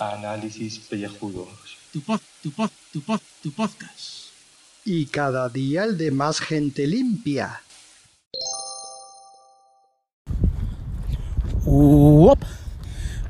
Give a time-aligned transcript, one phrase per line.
[0.00, 1.48] Análisis pellejudos.
[1.92, 4.32] Tu pod, tu pod, tu pod, tu podcast.
[4.84, 7.62] Y cada día el de más gente limpia.
[11.64, 12.42] Uop.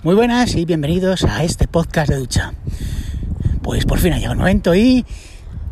[0.02, 2.54] Muy buenas y bienvenidos a este podcast de ducha.
[3.62, 5.04] Pues por fin ha llegado el momento y...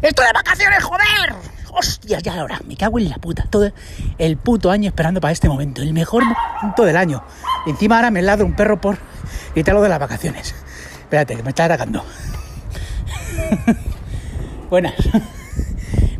[0.02, 1.53] ¡Estoy de vacaciones, joder!
[1.76, 2.60] ¡Hostias, ya ahora!
[2.66, 3.46] Me cago en la puta.
[3.50, 3.72] Todo
[4.18, 5.82] el puto año esperando para este momento.
[5.82, 7.24] El mejor momento del año.
[7.66, 8.98] Y encima ahora me ladra un perro por
[9.54, 10.54] quitarlo de las vacaciones.
[11.00, 12.04] Espérate, que me está atacando.
[14.70, 14.94] Buenas.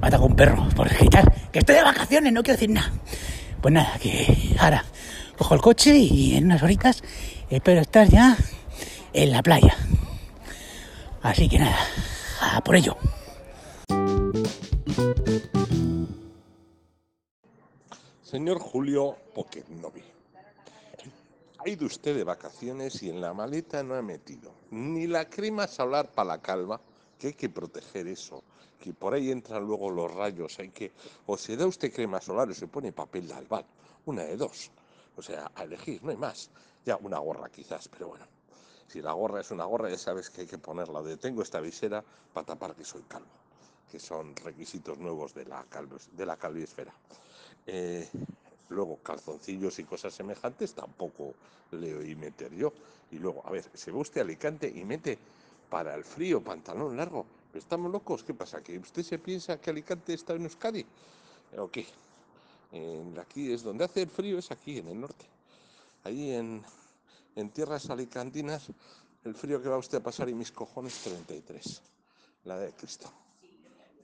[0.01, 1.33] Me atacado un perro por quitar.
[1.51, 2.93] Que estoy de vacaciones, no quiero decir nada.
[3.63, 4.85] Pues nada, que ahora
[5.39, 7.03] cojo el coche y en unas horitas
[7.49, 8.37] espero estar ya
[9.15, 9.75] en la playa.
[11.23, 11.79] Así que nada,
[12.43, 12.99] a por ello.
[18.35, 20.03] Señor Julio Pocket Novi,
[21.59, 25.69] ha ido usted de vacaciones y en la maleta no ha metido ni la crema
[25.69, 26.81] solar para la calva,
[27.17, 28.43] que hay que proteger eso,
[28.81, 30.91] que por ahí entran luego los rayos, hay que,
[31.27, 33.65] o se da usted crema solar o se pone papel de albal,
[34.05, 34.73] una de dos,
[35.17, 36.51] o sea, a elegir, no hay más,
[36.85, 38.27] ya una gorra quizás, pero bueno,
[38.89, 41.61] si la gorra es una gorra ya sabes que hay que ponerla, de tengo esta
[41.61, 43.31] visera para tapar que soy calvo,
[43.89, 46.93] que son requisitos nuevos de la, calvo, de la calviesfera.
[47.67, 48.09] Eh,
[48.69, 51.35] luego calzoncillos y cosas semejantes tampoco
[51.73, 52.73] le oí meter yo.
[53.11, 55.19] Y luego, a ver, se va usted Alicante y mete
[55.71, 57.27] para el frío pantalón largo.
[57.55, 58.25] ¿Estamos locos?
[58.25, 58.63] ¿Qué pasa?
[58.63, 60.85] ¿Que usted se piensa que Alicante está en Euskadi?
[61.57, 61.87] ¿O qué?
[63.21, 65.25] Aquí es donde hace el frío, es aquí, en el norte.
[66.03, 66.63] Ahí en,
[67.37, 68.69] en tierras alicantinas,
[69.23, 71.83] el frío que va usted a pasar y mis cojones 33.
[72.45, 73.11] La de Cristo.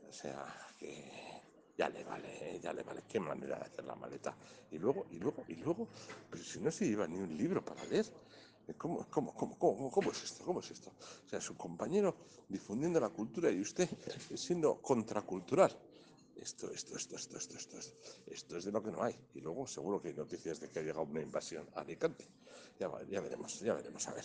[0.09, 0.47] O sea,
[0.79, 1.30] que
[1.81, 2.61] ya le vale, ¿eh?
[2.61, 3.05] ya le vale.
[3.09, 4.37] Qué manera de hacer la maleta.
[4.71, 5.89] Y luego, y luego, y luego,
[6.29, 8.05] pero si no se lleva ni un libro para leer.
[8.77, 10.45] ¿Cómo, cómo, cómo, cómo, cómo es esto?
[10.45, 10.91] ¿Cómo es esto?
[10.91, 12.15] O sea, su compañero
[12.49, 13.89] difundiendo la cultura y usted
[14.37, 15.75] siendo contracultural.
[16.37, 19.19] Esto, esto, esto, esto, esto, esto, esto, esto es de lo que no hay.
[19.35, 22.29] Y luego seguro que hay noticias de que ha llegado una invasión a Alicante.
[22.79, 24.25] Ya, ya veremos, ya veremos, a ver.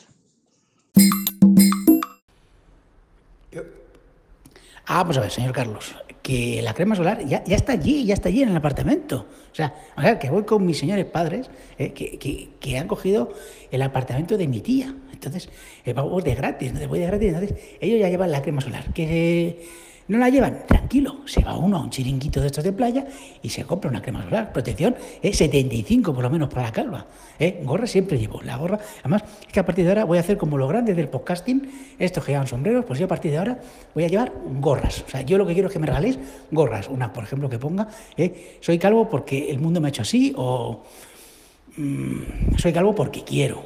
[4.88, 8.29] Ah, vamos a ver, señor Carlos, que la crema solar ya, está allí, ya está
[8.29, 9.28] allí en el apartamento.
[9.51, 12.88] O sea, o sea, que voy con mis señores padres eh, que, que- que han
[12.88, 13.34] cogido
[13.72, 14.94] el apartamento de mi tía.
[15.12, 15.50] Entonces,
[15.85, 17.29] eh, vamos de gratis, entonces voy de gratis.
[17.34, 18.94] Entonces, ellos ya llevan la crema solar.
[18.94, 19.68] Que
[20.07, 23.07] no la llevan, tranquilo, se va uno a un chiringuito de estos de playa
[23.41, 24.53] y se compra una crema solar.
[24.53, 27.07] Protección es 75 por lo menos para la calva.
[27.39, 27.61] ¿eh?
[27.63, 28.79] Gorra siempre llevo, la gorra.
[28.99, 31.95] Además, es que a partir de ahora voy a hacer como los grandes del podcasting,
[31.97, 33.59] estos que llevan sombreros, pues yo a partir de ahora
[33.95, 35.03] voy a llevar gorras.
[35.07, 36.19] O sea, yo lo que quiero es que me regaléis
[36.51, 36.87] gorras.
[36.87, 38.59] Una, por ejemplo, que ponga, ¿eh?
[38.61, 40.83] soy calvo porque el mundo me ha hecho así o
[41.77, 43.63] mm, soy calvo porque quiero.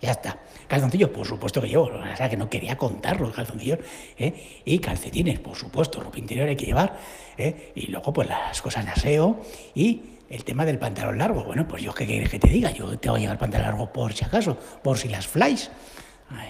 [0.00, 0.38] Ya está.
[0.68, 1.84] Calzoncillos, por supuesto que llevo.
[1.84, 3.80] O sea, que no quería contarlo, calzoncillos.
[4.16, 4.62] ¿eh?
[4.64, 6.00] Y calcetines, por supuesto.
[6.00, 6.98] Ropa interior hay que llevar.
[7.36, 7.72] ¿eh?
[7.74, 9.40] Y luego, pues las cosas de aseo.
[9.74, 11.44] Y el tema del pantalón largo.
[11.44, 12.70] Bueno, pues yo, ¿qué quieres que te diga?
[12.70, 14.56] Yo te voy a llevar pantalón largo por si acaso.
[14.82, 15.70] Por si las flies.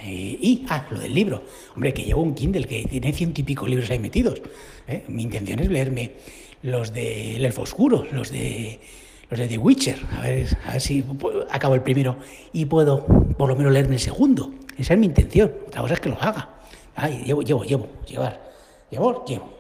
[0.05, 1.45] Y, ah, lo del libro.
[1.75, 4.43] Hombre, que llevo un Kindle que tiene ciento y pico libros ahí metidos.
[4.87, 5.05] ¿eh?
[5.09, 6.13] Mi intención es leerme
[6.63, 8.81] los del Elfo Oscuro, los de
[9.31, 9.99] los de The Witcher.
[10.17, 11.05] A ver, a ver si
[11.51, 12.17] acabo el primero
[12.53, 13.05] y puedo
[13.37, 14.53] por lo menos leerme el segundo.
[14.77, 15.53] Esa es mi intención.
[15.67, 16.49] Otra cosa es que lo haga.
[16.95, 18.41] Ay, llevo, llevo, llevo, llevar.
[18.91, 19.51] Llevo, llevo.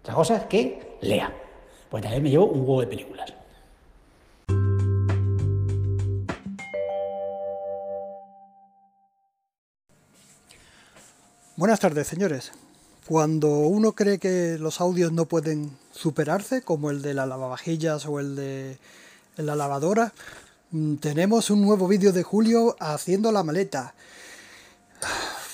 [0.00, 1.32] Otra cosa es que lea.
[1.90, 3.32] Pues también me llevo un huevo de películas.
[11.54, 12.52] Buenas tardes, señores.
[13.06, 18.20] Cuando uno cree que los audios no pueden superarse, como el de la lavavajillas o
[18.20, 18.78] el de
[19.36, 20.12] la lavadora,
[20.70, 23.94] mm, tenemos un nuevo vídeo de Julio haciendo la maleta.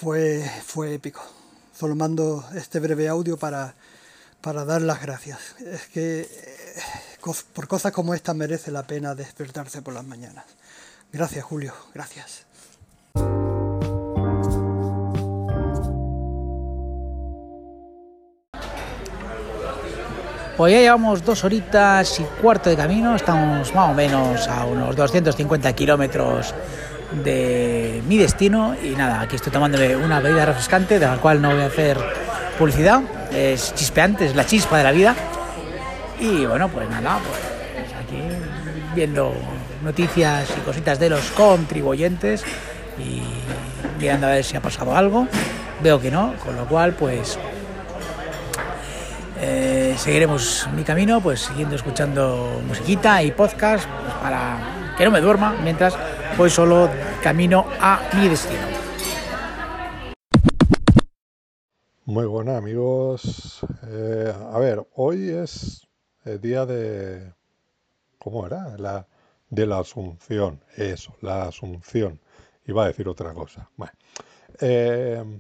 [0.01, 1.23] Fue, fue épico.
[1.75, 3.75] Solo mando este breve audio para,
[4.41, 5.39] para dar las gracias.
[5.61, 6.83] Es que eh,
[7.55, 10.45] por cosas como esta merece la pena despertarse por las mañanas.
[11.13, 11.73] Gracias, Julio.
[11.95, 12.47] Gracias.
[20.59, 24.97] Pues ya llevamos dos horitas y cuarto de camino, estamos más o menos a unos
[24.97, 26.53] 250 kilómetros
[27.23, 31.53] de mi destino y nada, aquí estoy tomándome una bebida refrescante de la cual no
[31.53, 31.97] voy a hacer
[32.59, 33.03] publicidad,
[33.33, 35.15] es chispeante, es la chispa de la vida.
[36.19, 38.21] Y bueno, pues nada, pues aquí
[38.97, 39.33] viendo
[39.85, 42.43] noticias y cositas de los contribuyentes
[42.99, 43.23] y
[44.01, 45.29] mirando a ver si ha pasado algo,
[45.85, 47.39] veo que no, con lo cual pues
[49.41, 55.21] eh, seguiremos mi camino, pues siguiendo escuchando musiquita y podcast pues, para que no me
[55.21, 55.97] duerma mientras
[56.37, 56.91] voy solo
[57.23, 58.63] camino a mi destino.
[62.05, 63.61] Muy buenas amigos.
[63.87, 65.87] Eh, a ver, hoy es
[66.25, 67.35] el día de...
[68.19, 68.77] ¿Cómo era?
[68.79, 69.07] La,
[69.51, 70.65] de la Asunción.
[70.77, 72.19] Eso, la Asunción.
[72.67, 73.71] Iba a decir otra cosa.
[73.77, 73.93] Bueno,
[74.61, 75.39] eh,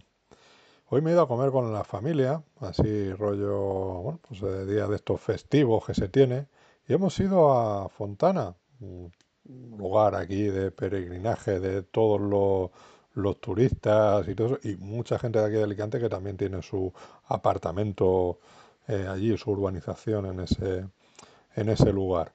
[0.90, 4.86] hoy me he ido a comer con la familia, así rollo, bueno, pues el día
[4.86, 6.46] de estos festivos que se tiene,
[6.86, 9.12] y hemos ido a Fontana, un
[9.76, 12.70] lugar aquí de peregrinaje de todos los,
[13.14, 16.62] los turistas y todo eso, y mucha gente de aquí de Alicante que también tiene
[16.62, 16.92] su
[17.26, 18.38] apartamento
[18.86, 20.86] eh, allí, su urbanización en ese,
[21.54, 22.32] en ese lugar.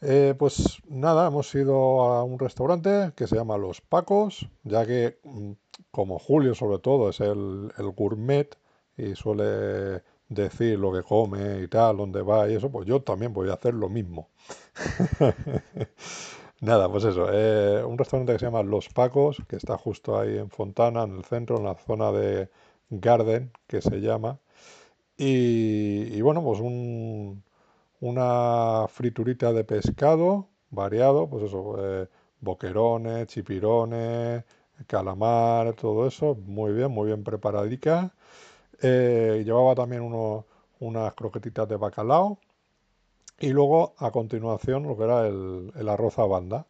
[0.00, 5.18] Eh, pues nada, hemos ido a un restaurante que se llama Los Pacos, ya que
[5.24, 5.52] mm,
[5.90, 8.56] como Julio sobre todo es el, el gourmet
[8.96, 13.32] y suele decir lo que come y tal, dónde va y eso, pues yo también
[13.32, 14.28] voy a hacer lo mismo.
[16.60, 20.38] Nada, pues eso, eh, un restaurante que se llama Los Pacos, que está justo ahí
[20.38, 22.50] en Fontana, en el centro, en la zona de
[22.90, 24.40] Garden, que se llama.
[25.16, 27.17] Y, y bueno, pues un,
[28.00, 32.08] una friturita de pescado variado, pues eso, eh,
[32.40, 34.44] boquerones, chipirones,
[34.86, 38.14] calamar, todo eso, muy bien, muy bien preparadica.
[38.82, 40.46] Eh, llevaba también uno,
[40.80, 42.38] unas croquetitas de bacalao
[43.40, 46.66] y luego a continuación lo que era el, el arroz a banda,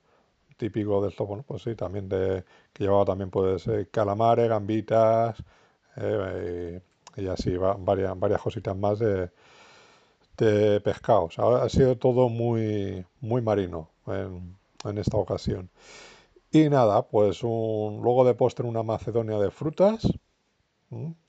[0.56, 5.42] típico de esto, bueno, pues sí, también de, que llevaba también pues calamares, gambitas
[5.96, 6.80] eh,
[7.16, 8.98] y así, varias, varias cositas más
[10.38, 11.28] de pescado.
[11.62, 15.70] ha sido todo muy, muy marino en, en esta ocasión.
[16.52, 20.06] Y nada, pues un, luego de postre una macedonia de frutas,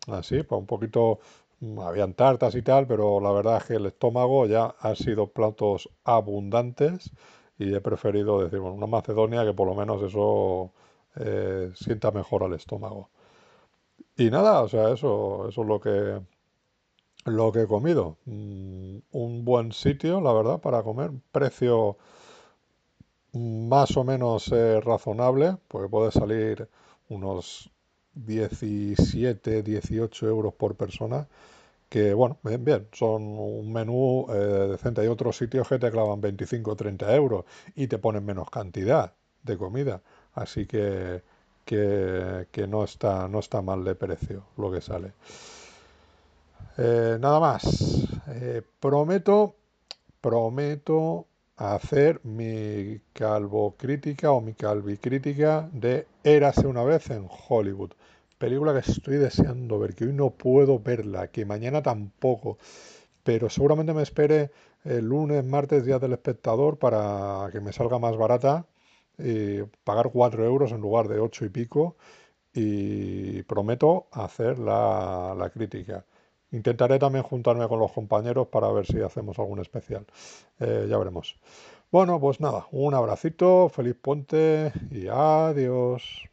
[0.08, 1.20] así, pues un poquito,
[1.60, 5.28] mm, habían tartas y tal, pero la verdad es que el estómago ya han sido
[5.28, 7.12] platos abundantes
[7.58, 10.72] y he preferido decir, bueno, una macedonia que por lo menos eso
[11.18, 13.10] eh, sienta mejor al estómago.
[14.18, 16.20] Y nada, o sea, eso, eso es lo que,
[17.30, 18.18] lo que he comido.
[18.26, 21.12] Mm, un buen sitio, la verdad, para comer.
[21.32, 21.98] Precio
[23.34, 26.68] más o menos eh, razonable, porque puede salir
[27.10, 27.72] unos
[28.14, 31.28] 17, 18 euros por persona.
[31.90, 35.02] Que bueno, bien, son un menú eh, decente.
[35.02, 39.14] Hay otros sitios que te clavan 25 o 30 euros y te ponen menos cantidad
[39.44, 40.02] de comida.
[40.34, 41.24] Así que,
[41.66, 45.14] que, que no, está, no está mal de precio lo que sale.
[46.82, 48.08] Eh, nada más.
[48.28, 49.56] Eh, prometo,
[50.22, 51.28] prometo
[51.58, 57.92] hacer mi calvocrítica o mi calvicrítica de Érase una vez en Hollywood.
[58.38, 62.58] Película que estoy deseando ver, que hoy no puedo verla, que mañana tampoco.
[63.24, 64.52] Pero seguramente me espere
[64.86, 68.66] el lunes, martes, día del espectador, para que me salga más barata
[69.18, 71.98] y pagar 4 euros en lugar de 8 y pico.
[72.54, 76.06] Y prometo hacer la, la crítica.
[76.52, 80.06] Intentaré también juntarme con los compañeros para ver si hacemos algún especial.
[80.60, 81.36] Eh, ya veremos.
[81.92, 86.24] Bueno, pues nada, un abracito, feliz puente y adiós.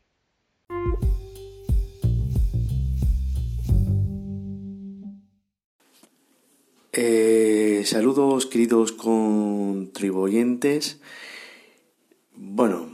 [6.93, 11.01] Eh, saludos queridos contribuyentes.
[12.35, 12.89] Bueno,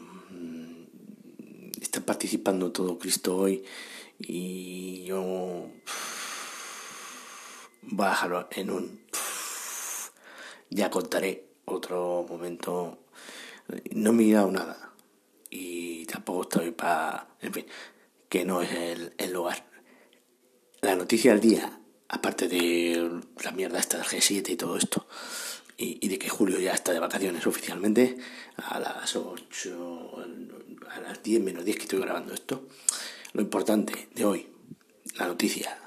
[1.80, 3.62] está participando todo Cristo hoy
[4.18, 5.68] y yo
[7.94, 9.00] Bájalo en un...
[10.70, 13.04] Ya contaré otro momento.
[13.90, 14.94] No me he mirado nada.
[15.50, 17.28] Y tampoco estoy para...
[17.42, 17.66] En fin,
[18.30, 19.66] que no es el, el lugar.
[20.80, 25.06] La noticia del día, aparte de la mierda esta del G7 y todo esto,
[25.76, 28.16] y, de que Julio ya está de vacaciones oficialmente,
[28.56, 30.16] a las 8,
[30.88, 32.68] a las 10 menos 10 que estoy grabando esto,
[33.34, 34.48] lo importante de hoy,
[35.16, 35.78] la noticia,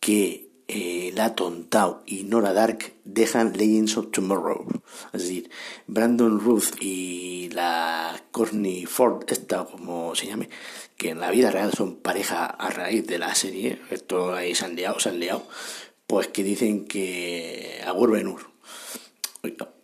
[0.00, 4.66] que eh, La Tontao y Nora Dark dejan Legends of Tomorrow.
[5.12, 5.50] Es decir,
[5.86, 10.50] Brandon Ruth y la Courtney Ford, esta como se llame,
[10.98, 14.66] que en la vida real son pareja a raíz de la serie, esto ahí se
[14.66, 15.46] han liado, se han liado,
[16.06, 18.50] pues que dicen que a Benur.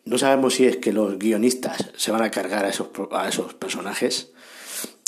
[0.04, 3.54] No sabemos si es que los guionistas se van a cargar a esos, a esos
[3.54, 4.32] personajes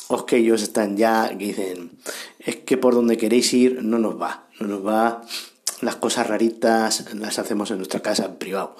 [0.08, 1.90] o que ellos están ya que dicen
[2.38, 5.22] es que por donde queréis ir no nos va, no nos va
[5.82, 8.76] las cosas raritas las hacemos en nuestra casa en privado.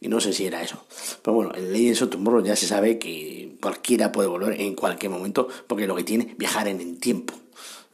[0.00, 0.84] Y no sé si era eso.
[1.22, 5.12] Pero bueno, en Legends of Tomorrow ya se sabe que cualquiera puede volver en cualquier
[5.12, 7.34] momento, porque lo que tiene viajar en el tiempo.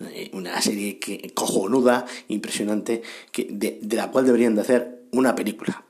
[0.01, 5.83] Eh, una serie que cojonuda, impresionante, que, de, la cual deberían de hacer una película.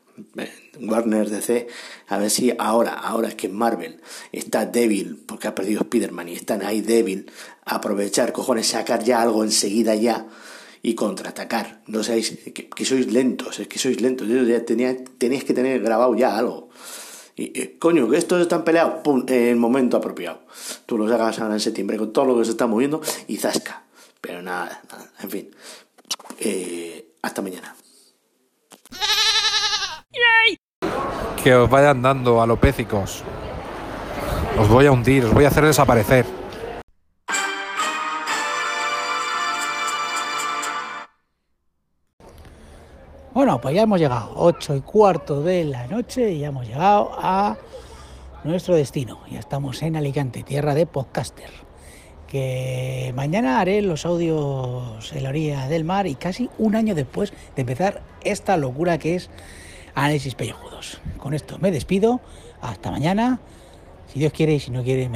[0.80, 1.66] Warner DC,
[2.08, 4.00] a ver si ahora, ahora es que Marvel
[4.32, 7.30] está débil, porque ha perdido Spider-Man y están ahí débil,
[7.64, 10.26] aprovechar, cojones, sacar ya algo enseguida ya
[10.82, 11.82] y contraatacar.
[11.86, 14.28] No sabéis que, sois lentos, es que sois lentos.
[14.28, 16.70] Ya tenía, tenéis que tener grabado ya algo.
[17.36, 20.40] Y, coño, que estos están peleados, pum, en el momento apropiado.
[20.86, 23.84] Tú los hagas ahora en septiembre con todo lo que se está moviendo y zasca.
[24.20, 25.10] Pero nada, nada.
[25.20, 25.50] en fin.
[26.38, 27.74] Eh, hasta mañana.
[31.42, 33.22] Que os vayan dando alopécicos.
[34.58, 36.24] Os voy a hundir, os voy a hacer desaparecer.
[43.36, 47.10] Bueno, pues ya hemos llegado, 8 y cuarto de la noche, y ya hemos llegado
[47.18, 47.58] a
[48.44, 49.20] nuestro destino.
[49.30, 51.50] Ya estamos en Alicante, tierra de podcaster.
[52.26, 57.34] Que mañana haré los audios en la orilla del mar y casi un año después
[57.54, 59.28] de empezar esta locura que es
[59.94, 61.02] Análisis Pellejudos.
[61.18, 62.22] Con esto me despido,
[62.62, 63.40] hasta mañana.
[64.10, 65.14] Si Dios quiere y si no quiere, me